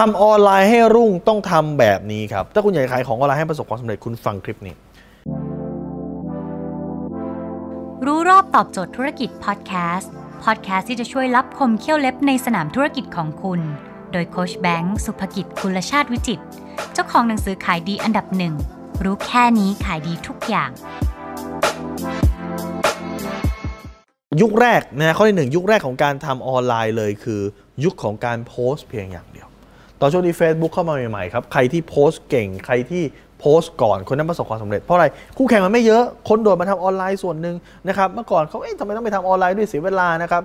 [0.00, 4.74] ทำออนไลน์ให้รุ่งต้องทำแบบนี้ครับ ถ้าคุณอยากขายของออนไลน์ให้ประสบความสำเร็จคุณฟังคลิปนี้
[8.06, 10.10] รู้รอบตอบโจทย์ธุรกิจพอดแคสต์
[10.44, 13.60] พอดแคสต์ที่จะช่วยรับคมเขี้ยวเล็บในสนามธุรกิจของคุณ
[14.12, 16.40] โดยโคชแบงค์สุภกิจคุลชาติวิจิต
[16.92, 18.54] เจ้าของหนังสือขายดีอันดับหนึ่ง
[19.04, 20.70] รู้แค่นี้ขายดีทุกอย่าง
[24.40, 27.40] ยุคแรกนะข้อที่หนึ่งยุคแรกของการทำออนไลน์เลยคือ
[27.84, 29.48] ยุคของการโพสต์เพียงอย่างเดียว
[30.00, 33.02] ตอนช่วงที่ Facebook เข้ามาใหม่ๆครับใครที่โพสต์เก่งใครที่
[33.40, 37.56] โพสต์ก่อนคนนั้นประสบความสำเร็จเพราะอะไรคู่แข่งมันไม่เยอะคนโดดมาทำออนไลน์ส่วนหนึ่ง
[37.88, 40.42] นะครับเมื่อก่อนเขาเอ๊ะทำไมต้องไปทำออนไลน์ด้วยเสียเวลานะครับ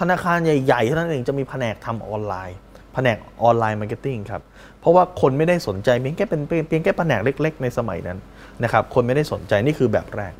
[0.00, 2.56] ธนาคารใหญ่ๆเท่านั้นเองจะมีแผนกทำออนไลน์
[2.94, 4.42] แผนก online marketing ครับ
[4.80, 8.18] เพราะว่าคนไม่ได้สนใจเพียงแค่เป็นเพียงแค่แผนกเล็ก ๆ ในสมัยนั้น
[8.64, 10.34] นะครับคนไม่ได้สนใจนี่คือแบบแรก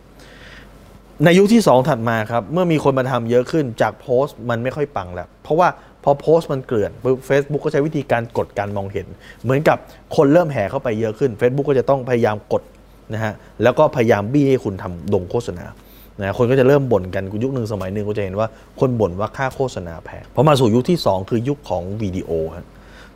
[1.25, 5.69] ในยุคที่ 2 ถัดมาครับเมื่อมีคนมาทำเยอะขึ้นจากโพสต์มันไม่ค่อยปังแล้วเพราะว่า
[6.05, 6.91] พอโพสต์มันเกลื่อน
[7.27, 9.07] เฟซบุ๊กก็ใช้วิธีการกดการมองเห็น
[9.43, 9.79] เหมือนกับ
[10.17, 12.63] คนเริ่มแห่เข้าไปเยอะขึ้น Facebook ก็จะต้องพยายามกด
[13.15, 15.65] นะฮะแล้วก็พยายามบี้ให้คุณทำลงโฆษณา
[16.21, 18.49] นะคนก็จะเริ่มบ่นกันยุคหนึ่งสมัยหนึ่งก็จะเห็นว่า
[18.81, 22.31] คนบ่นว่าค่าโฆษณาแพงพอมาสู่ยุคที่ 2 คือยุคของวิดีโอ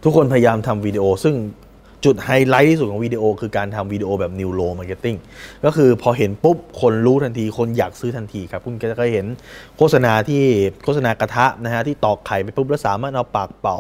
[0.03, 1.35] ทุกคนพยายามทำวิดีโอ ซึ่ง
[2.05, 5.19] จุดไฮไลท์ที่สุดของวิดีโอคือการทำวิดีโอแบบ Neuro Marketing
[5.65, 9.27] ก็คือพอเห็นปุ๊บ คนรู้ทันที คนอยากซื้อทันทีครับ คุณก็จะเคยเห็น
[9.77, 10.43] โฆษณาที่
[10.85, 13.79] โฆษณากระทะนะฮะที่ตอกไข่ไปปุ๊บ แล้วสามารถเอาปากเป่า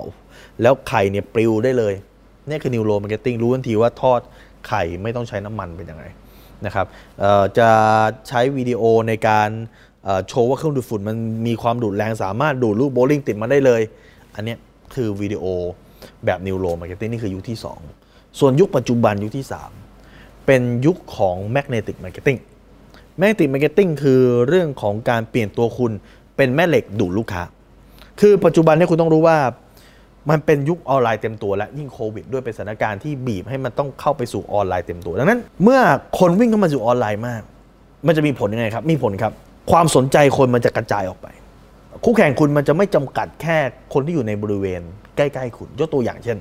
[0.63, 1.95] แล้วไข่เนี่ยปลิวได้เลย
[2.49, 4.21] นี่คือ New Low Marketing รู้ทันทีว่าทอด
[4.69, 6.05] ไข่ไม่ต้องใช้น้ำมันเป็นยังไง
[6.67, 6.87] นะครับ
[7.59, 7.71] จะ
[8.29, 9.51] ใช้วิดีโอในการ
[10.29, 11.17] โชว์ว่าเครื่องดูดฝุ่นมัน
[11.47, 13.83] มีความดูดแรงสามารถดูดลูกโบลิ่งติดมาได้เลย
[14.35, 14.55] อันนี้
[14.95, 15.45] คือวิดีโอ
[16.25, 18.08] แบบ New Low Marketing นี่คือยุคที่ 2
[18.39, 19.47] ส่วนยุคปัจจุบันยุคที่
[19.97, 22.39] 3 เป็นยุคของ Magnetic Marketing
[23.21, 25.93] Magnetic Marketing คือเรื่องของการเปลี่ยนตัวคุณ
[26.37, 27.43] เป็นแม่เหล็กดูดลูกค้า
[28.21, 29.39] คือปัจจุบันนี้คุณต้องรู้ว่า
[30.31, 35.81] มันเป็นยุคออนไลน์เต็มตัวและยิ่งโควิดด้วยเป็นสถานการณ์ที่บีบให้มันต้องเข้าไปสู่ออนไลน์เต็มตัว ดังนั้น เมื่อ
[36.19, 37.43] คนวิ่งเข้ามาสู่ออนไลน์มาก
[38.07, 39.33] มันจะมีผลยังไงครับ มีผลครับ
[39.71, 41.27] ความสนใจคนมันจะกระจายออกไป
[42.05, 43.59] คู่แข่งคุณมันจะไม่จำกัดแค่
[43.93, 44.81] คนที่อยู่ในบริเวณ
[45.17, 46.39] ใกล้ ๆ คุณ ยกตัวอย่างเช่น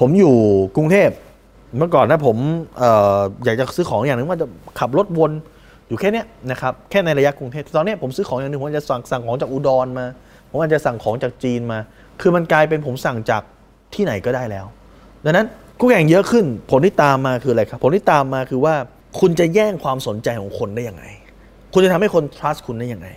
[0.00, 0.34] ผมอยู่
[0.76, 1.10] กรุงเทพ
[1.78, 2.36] เมื่อก่อนนะผม
[2.82, 2.84] อ
[3.16, 4.46] ออยากจะซื้อของอย่างหนึ่งว่าจะ
[4.78, 5.32] ขับรถวน
[5.88, 10.06] อยู่แค่นี้นะครับแค่ในระยะกรุงเทพตอนนี้ผมซื้อของอย่างหนึ่งผมจะสั่งสั่งของจากอุดรมา
[10.50, 11.78] ผมอาจจะสั่งของจากจีนมา
[12.20, 13.42] คือมันกลายเป็นผมสั่งจาก
[13.94, 14.66] ที่ไหนก็ได้แล้ว
[15.24, 15.46] ดังนั้น
[15.80, 18.74] กู้แข่งเยอะขึ้น ผลที่ตามมาคืออะไรครับ ผลที่ตามมาคือว่า
[19.20, 21.04] คุณจะแย่งความสนใจของคนได้ยังไง
[21.72, 23.08] คุณจะทำให้คน trust คุณได้ยังไง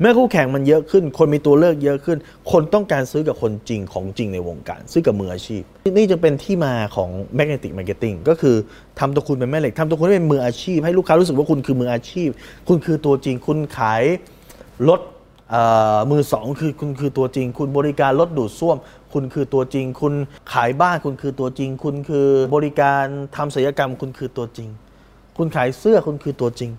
[0.00, 2.18] เมื่อคู่แข่งมันเยอะขึ้น คนมีตัวเลือกเยอะขึ้น
[2.52, 5.62] คนต้องการซื้อกับคนจริงของจริงในวงการ ซื้อกับมืออาชีพ
[5.96, 8.56] นี่จะเป็นที่มาของ magnetic marketing ก็คือ
[8.98, 12.28] ทำตัวคุณเป็นแม่เหล็กทำตัวคุณให้เป็นมืออาชีพ ให้ลูกค้ารู้สึกว่าคุณคือมืออาชีพ
[12.68, 14.02] คุณคือตัวจริง คุณขาย
[14.88, 15.00] รถ
[16.10, 18.76] มือสองคือคุณคือตัวจริง คุณบริการรถดูดซ่วม
[19.12, 20.14] คุณคือตัวจริง คุณ
[20.52, 23.04] ขายบ้านคุณคือตัวจริง คุณคือบริการ
[23.36, 24.68] ทำศิลปกรรม คุณคือตัวจริง
[25.36, 26.70] คุณขายเสื้อคุณคือตัวจริง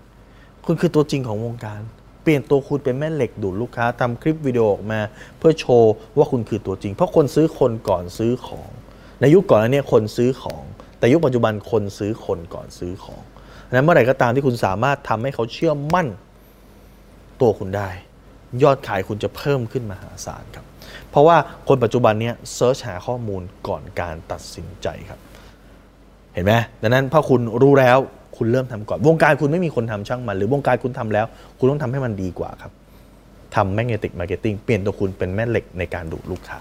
[0.66, 1.82] คุณคือตัวจริงของวงการ
[2.22, 5.00] เปลี่ยนตัวคุณเป็นแม่เหล็กดูดลูกค้าทำคลิปวิดีโอออกมา
[5.38, 8.68] เพื่อโชว์ว่าคุณคือตัวจริง เพราะคนซื้อคนก่อนซื้อของ
[9.20, 10.62] ในยุคก่อนนั้นเนี่ยคนซื้อของ
[10.98, 13.22] แต่ยุคปัจจุบันคนซื้อคนก่อนซื้อของ
[13.74, 16.08] นั้นเมื่อไหร่ก็ตามที่คุณสามารถทำให้เขาเชื่อมั่น
[17.40, 17.90] ตัวคุณได้
[18.62, 20.66] ยอดขายคุณจะเพิ่มขึ้นมหาศาลครับ
[21.10, 21.36] เพราะว่า
[21.68, 25.20] คนปัจจุบันเนี่ยเซิร์ชหาข้อมูลก่อนการตัดสินใจครับ
[26.34, 27.98] เห็นไหมดังนั้นพอคุณรู้แล้ว
[28.42, 31.26] คุณเริ่มทำก่อน วงการคุณไม่มีคนทำช่างมัน หรือวงการคุณทำแล้ว
[31.58, 32.72] คุณต้องทำให้มันดีกว่าครับ
[33.54, 36.58] ทำ magnetic marketing เปลี่ยนตัวคุณเป็นแม่เหล็กในการดูดลูกค้า